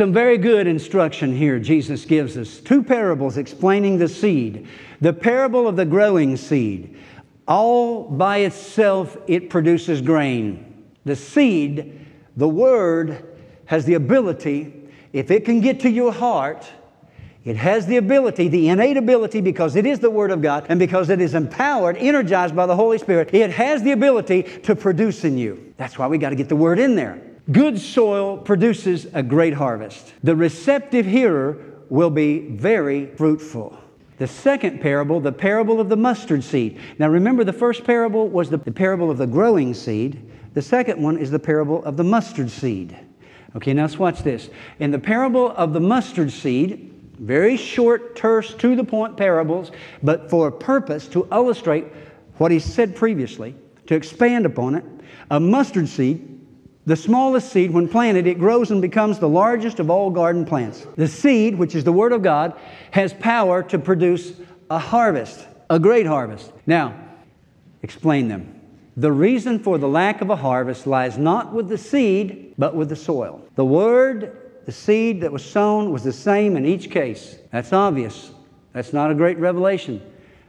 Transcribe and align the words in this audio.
Some 0.00 0.14
very 0.14 0.38
good 0.38 0.66
instruction 0.66 1.36
here 1.36 1.58
Jesus 1.58 2.06
gives 2.06 2.38
us. 2.38 2.58
Two 2.60 2.82
parables 2.82 3.36
explaining 3.36 3.98
the 3.98 4.08
seed. 4.08 4.66
The 5.02 5.12
parable 5.12 5.68
of 5.68 5.76
the 5.76 5.84
growing 5.84 6.38
seed. 6.38 6.96
All 7.46 8.04
by 8.04 8.38
itself, 8.38 9.18
it 9.26 9.50
produces 9.50 10.00
grain. 10.00 10.86
The 11.04 11.14
seed, 11.14 12.06
the 12.34 12.48
word, 12.48 13.36
has 13.66 13.84
the 13.84 13.92
ability, 13.92 14.72
if 15.12 15.30
it 15.30 15.44
can 15.44 15.60
get 15.60 15.80
to 15.80 15.90
your 15.90 16.12
heart, 16.12 16.66
it 17.44 17.56
has 17.56 17.84
the 17.84 17.98
ability, 17.98 18.48
the 18.48 18.70
innate 18.70 18.96
ability, 18.96 19.42
because 19.42 19.76
it 19.76 19.84
is 19.84 19.98
the 19.98 20.08
Word 20.08 20.30
of 20.30 20.40
God 20.40 20.64
and 20.70 20.78
because 20.78 21.10
it 21.10 21.20
is 21.20 21.34
empowered, 21.34 21.98
energized 21.98 22.56
by 22.56 22.64
the 22.64 22.74
Holy 22.74 22.96
Spirit, 22.96 23.34
it 23.34 23.50
has 23.50 23.82
the 23.82 23.92
ability 23.92 24.44
to 24.62 24.74
produce 24.74 25.24
in 25.24 25.36
you. 25.36 25.74
That's 25.76 25.98
why 25.98 26.06
we 26.06 26.16
got 26.16 26.30
to 26.30 26.36
get 26.36 26.48
the 26.48 26.56
Word 26.56 26.78
in 26.78 26.94
there. 26.94 27.20
Good 27.50 27.80
soil 27.80 28.36
produces 28.36 29.06
a 29.12 29.22
great 29.22 29.54
harvest. 29.54 30.12
The 30.22 30.36
receptive 30.36 31.06
hearer 31.06 31.58
will 31.88 32.10
be 32.10 32.48
very 32.48 33.06
fruitful. 33.16 33.76
The 34.18 34.26
second 34.26 34.80
parable, 34.80 35.18
the 35.18 35.32
parable 35.32 35.80
of 35.80 35.88
the 35.88 35.96
mustard 35.96 36.44
seed. 36.44 36.78
Now 36.98 37.08
remember, 37.08 37.42
the 37.42 37.52
first 37.52 37.84
parable 37.84 38.28
was 38.28 38.50
the, 38.50 38.58
the 38.58 38.70
parable 38.70 39.10
of 39.10 39.18
the 39.18 39.26
growing 39.26 39.72
seed. 39.72 40.30
The 40.52 40.62
second 40.62 41.02
one 41.02 41.16
is 41.16 41.30
the 41.30 41.38
parable 41.38 41.82
of 41.84 41.96
the 41.96 42.04
mustard 42.04 42.50
seed. 42.50 42.96
Okay, 43.56 43.72
now 43.72 43.82
let's 43.82 43.98
watch 43.98 44.22
this. 44.22 44.50
In 44.78 44.90
the 44.90 44.98
parable 44.98 45.50
of 45.52 45.72
the 45.72 45.80
mustard 45.80 46.30
seed, 46.30 46.94
very 47.18 47.56
short, 47.56 48.14
terse, 48.14 48.54
to 48.54 48.76
the 48.76 48.84
point 48.84 49.16
parables, 49.16 49.72
but 50.02 50.30
for 50.30 50.48
a 50.48 50.52
purpose 50.52 51.08
to 51.08 51.26
illustrate 51.32 51.86
what 52.36 52.52
he 52.52 52.58
said 52.58 52.94
previously, 52.94 53.54
to 53.86 53.94
expand 53.94 54.46
upon 54.46 54.74
it. 54.74 54.84
A 55.30 55.40
mustard 55.40 55.88
seed, 55.88 56.39
the 56.86 56.96
smallest 56.96 57.52
seed, 57.52 57.70
when 57.70 57.88
planted, 57.88 58.26
it 58.26 58.38
grows 58.38 58.70
and 58.70 58.80
becomes 58.80 59.18
the 59.18 59.28
largest 59.28 59.80
of 59.80 59.90
all 59.90 60.10
garden 60.10 60.44
plants. 60.44 60.86
The 60.96 61.08
seed, 61.08 61.56
which 61.56 61.74
is 61.74 61.84
the 61.84 61.92
Word 61.92 62.12
of 62.12 62.22
God, 62.22 62.58
has 62.90 63.12
power 63.14 63.62
to 63.64 63.78
produce 63.78 64.32
a 64.70 64.78
harvest, 64.78 65.46
a 65.68 65.78
great 65.78 66.06
harvest. 66.06 66.52
Now, 66.66 66.94
explain 67.82 68.28
them. 68.28 68.60
The 68.96 69.12
reason 69.12 69.58
for 69.58 69.78
the 69.78 69.88
lack 69.88 70.20
of 70.20 70.30
a 70.30 70.36
harvest 70.36 70.86
lies 70.86 71.18
not 71.18 71.52
with 71.52 71.68
the 71.68 71.78
seed, 71.78 72.54
but 72.58 72.74
with 72.74 72.88
the 72.88 72.96
soil. 72.96 73.42
The 73.54 73.64
Word 73.64 74.40
the 74.70 74.72
seed 74.72 75.22
that 75.22 75.32
was 75.32 75.44
sown 75.44 75.90
was 75.90 76.04
the 76.04 76.12
same 76.12 76.56
in 76.56 76.64
each 76.64 76.90
case. 76.90 77.36
That's 77.50 77.72
obvious. 77.72 78.30
That's 78.72 78.92
not 78.92 79.10
a 79.10 79.14
great 79.14 79.38
revelation. 79.38 80.00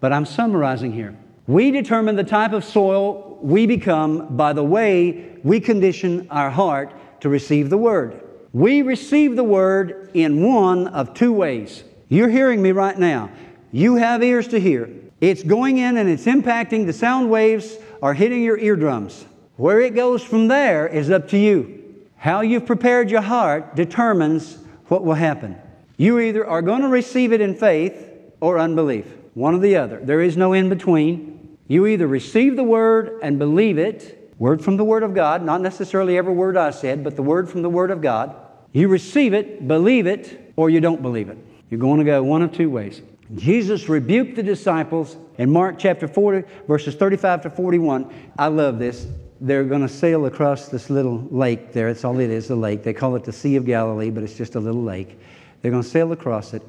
But 0.00 0.12
I'm 0.12 0.26
summarizing 0.26 0.92
here. 0.92 1.16
We 1.46 1.70
determine 1.70 2.16
the 2.16 2.24
type 2.24 2.52
of 2.52 2.64
soil 2.64 3.38
we 3.42 3.66
become 3.66 4.36
by 4.36 4.52
the 4.52 4.62
way 4.62 5.38
we 5.42 5.60
condition 5.60 6.28
our 6.30 6.50
heart 6.50 6.94
to 7.20 7.28
receive 7.28 7.70
the 7.70 7.78
Word. 7.78 8.22
We 8.52 8.82
receive 8.82 9.34
the 9.34 9.44
Word 9.44 10.10
in 10.14 10.42
one 10.42 10.86
of 10.88 11.14
two 11.14 11.32
ways. 11.32 11.82
You're 12.08 12.28
hearing 12.28 12.62
me 12.62 12.72
right 12.72 12.98
now. 12.98 13.30
You 13.72 13.96
have 13.96 14.22
ears 14.22 14.48
to 14.48 14.60
hear. 14.60 14.90
It's 15.20 15.42
going 15.42 15.78
in 15.78 15.96
and 15.96 16.08
it's 16.08 16.26
impacting, 16.26 16.86
the 16.86 16.92
sound 16.92 17.30
waves 17.30 17.76
are 18.02 18.14
hitting 18.14 18.42
your 18.42 18.58
eardrums. 18.58 19.24
Where 19.56 19.80
it 19.80 19.94
goes 19.94 20.22
from 20.22 20.48
there 20.48 20.86
is 20.86 21.10
up 21.10 21.28
to 21.28 21.38
you. 21.38 21.82
How 22.16 22.40
you've 22.40 22.66
prepared 22.66 23.10
your 23.10 23.20
heart 23.20 23.74
determines 23.74 24.58
what 24.88 25.04
will 25.04 25.14
happen. 25.14 25.56
You 25.96 26.18
either 26.18 26.46
are 26.46 26.62
going 26.62 26.82
to 26.82 26.88
receive 26.88 27.32
it 27.32 27.40
in 27.40 27.54
faith 27.54 28.10
or 28.40 28.58
unbelief, 28.58 29.06
one 29.34 29.54
or 29.54 29.58
the 29.58 29.76
other. 29.76 30.00
There 30.00 30.20
is 30.20 30.36
no 30.36 30.52
in 30.52 30.68
between. 30.68 31.31
You 31.72 31.86
either 31.86 32.06
receive 32.06 32.56
the 32.56 32.62
word 32.62 33.18
and 33.22 33.38
believe 33.38 33.78
it, 33.78 34.34
word 34.38 34.62
from 34.62 34.76
the 34.76 34.84
Word 34.84 35.02
of 35.02 35.14
God, 35.14 35.42
not 35.42 35.62
necessarily 35.62 36.18
every 36.18 36.34
word 36.34 36.54
I 36.54 36.68
said, 36.68 37.02
but 37.02 37.16
the 37.16 37.22
word 37.22 37.48
from 37.48 37.62
the 37.62 37.70
Word 37.70 37.90
of 37.90 38.02
God. 38.02 38.36
You 38.72 38.88
receive 38.88 39.32
it, 39.32 39.66
believe 39.66 40.06
it, 40.06 40.52
or 40.56 40.68
you 40.68 40.82
don't 40.82 41.00
believe 41.00 41.30
it. 41.30 41.38
You're 41.70 41.80
going 41.80 41.98
to 41.98 42.04
go 42.04 42.22
one 42.22 42.42
of 42.42 42.52
two 42.52 42.68
ways. 42.68 43.00
Jesus 43.36 43.88
rebuked 43.88 44.36
the 44.36 44.42
disciples 44.42 45.16
in 45.38 45.50
Mark 45.50 45.78
chapter 45.78 46.06
40, 46.06 46.46
verses 46.68 46.94
35 46.94 47.44
to 47.44 47.48
41. 47.48 48.12
I 48.38 48.48
love 48.48 48.78
this 48.78 49.06
they're 49.40 49.64
going 49.64 49.80
to 49.80 49.88
sail 49.88 50.26
across 50.26 50.68
this 50.68 50.90
little 50.90 51.26
lake 51.30 51.72
there. 51.72 51.90
That's 51.90 52.04
all 52.04 52.20
it 52.20 52.28
is, 52.28 52.50
a 52.50 52.54
lake. 52.54 52.82
They 52.82 52.92
call 52.92 53.16
it 53.16 53.24
the 53.24 53.32
Sea 53.32 53.56
of 53.56 53.64
Galilee, 53.64 54.10
but 54.10 54.22
it's 54.22 54.36
just 54.36 54.56
a 54.56 54.60
little 54.60 54.82
lake. 54.82 55.18
They're 55.62 55.70
going 55.70 55.82
to 55.82 55.88
sail 55.88 56.12
across 56.12 56.52
it, 56.52 56.62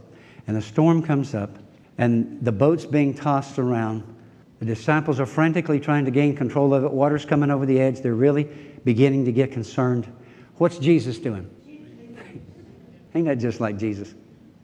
and 0.47 0.55
a 0.55 0.61
storm 0.61 1.03
comes 1.03 1.35
up, 1.35 1.57
and 1.97 2.39
the 2.41 2.53
boat's 2.53 2.85
being 2.85 3.13
tossed 3.13 3.59
around. 3.59 4.12
The 4.63 4.75
disciples 4.75 5.19
are 5.19 5.25
frantically 5.25 5.77
trying 5.77 6.05
to 6.05 6.11
gain 6.11 6.37
control 6.37 6.73
of 6.73 6.85
it. 6.85 6.91
Water's 6.93 7.25
coming 7.25 7.51
over 7.51 7.65
the 7.65 7.81
edge. 7.81 7.99
They're 7.99 8.15
really 8.15 8.45
beginning 8.85 9.25
to 9.25 9.33
get 9.33 9.51
concerned. 9.51 10.07
What's 10.55 10.77
Jesus 10.77 11.19
doing? 11.19 11.49
Ain't 13.13 13.25
that 13.25 13.39
just 13.39 13.59
like 13.59 13.77
Jesus? 13.77 14.15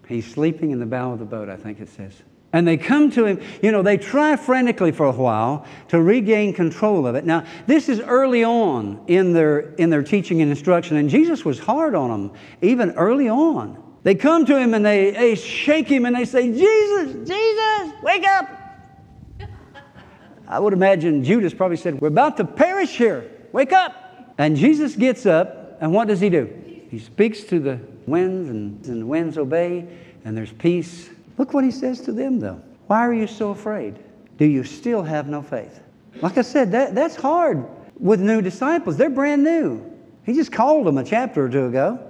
He's 0.07 0.25
sleeping 0.25 0.71
in 0.71 0.79
the 0.79 0.85
bow 0.85 1.11
of 1.11 1.19
the 1.19 1.25
boat, 1.25 1.49
I 1.49 1.57
think 1.57 1.81
it 1.81 1.89
says. 1.89 2.13
And 2.53 2.65
they 2.65 2.77
come 2.77 3.11
to 3.11 3.25
him, 3.25 3.41
you 3.61 3.73
know, 3.73 3.81
they 3.81 3.97
try 3.97 4.38
frantically 4.38 4.93
for 4.93 5.05
a 5.05 5.11
while 5.11 5.65
to 5.89 6.01
regain 6.01 6.53
control 6.53 7.05
of 7.05 7.15
it. 7.15 7.25
Now, 7.25 7.43
this 7.67 7.89
is 7.89 7.99
early 7.99 8.45
on 8.45 9.03
in 9.07 9.33
their, 9.33 9.73
in 9.73 9.89
their 9.89 10.01
teaching 10.01 10.41
and 10.41 10.49
instruction, 10.49 10.95
and 10.95 11.09
Jesus 11.09 11.43
was 11.43 11.59
hard 11.59 11.93
on 11.93 12.09
them, 12.09 12.39
even 12.61 12.91
early 12.91 13.27
on. 13.27 13.83
They 14.03 14.15
come 14.15 14.45
to 14.45 14.57
him 14.57 14.73
and 14.73 14.85
they, 14.85 15.11
they 15.11 15.35
shake 15.35 15.89
him 15.89 16.05
and 16.05 16.15
they 16.15 16.23
say, 16.23 16.53
Jesus, 16.53 17.27
Jesus, 17.27 18.01
wake 18.01 18.25
up. 18.25 18.58
I 20.49 20.59
would 20.59 20.73
imagine 20.73 21.23
Judas 21.23 21.53
probably 21.53 21.77
said, 21.77 22.01
We're 22.01 22.09
about 22.09 22.37
to 22.37 22.43
perish 22.43 22.97
here. 22.97 23.29
Wake 23.53 23.71
up. 23.71 23.95
And 24.37 24.55
Jesus 24.55 24.95
gets 24.95 25.25
up, 25.25 25.77
and 25.79 25.93
what 25.93 26.07
does 26.07 26.19
he 26.19 26.29
do? 26.29 26.49
He 26.89 26.99
speaks 26.99 27.43
to 27.43 27.59
the 27.59 27.79
winds, 28.07 28.49
and, 28.49 28.85
and 28.88 29.01
the 29.01 29.05
winds 29.05 29.38
obey, 29.38 29.88
and 30.25 30.35
there's 30.35 30.51
peace 30.53 31.09
Look 31.39 31.53
what 31.53 31.63
he 31.63 31.71
says 31.71 32.01
to 32.01 32.11
them, 32.11 32.39
though. 32.41 32.61
Why 32.88 32.99
are 32.99 33.13
you 33.13 33.25
so 33.25 33.51
afraid? 33.51 33.97
Do 34.38 34.45
you 34.45 34.65
still 34.65 35.01
have 35.01 35.29
no 35.29 35.41
faith? 35.41 35.81
Like 36.21 36.38
I 36.38 36.41
said, 36.41 36.73
that, 36.73 36.93
that's 36.93 37.15
hard 37.15 37.65
with 37.97 38.19
new 38.19 38.41
disciples. 38.41 38.97
They're 38.97 39.09
brand 39.09 39.43
new. 39.43 39.81
He 40.25 40.33
just 40.33 40.51
called 40.51 40.85
them 40.85 40.97
a 40.97 41.03
chapter 41.03 41.45
or 41.45 41.49
two 41.49 41.67
ago. 41.67 42.08